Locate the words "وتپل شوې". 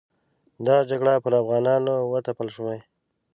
2.13-2.77